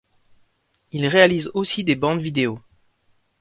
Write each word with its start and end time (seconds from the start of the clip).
Il 0.93 1.05
réalise 1.05 1.51
aussi 1.53 1.83
des 1.83 1.95
bandes 1.95 2.21
vidéos. 2.21 2.59